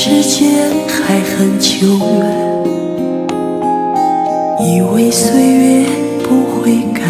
[0.00, 2.22] 时间还很久远
[4.60, 5.86] 以为岁月
[6.22, 7.02] 不会改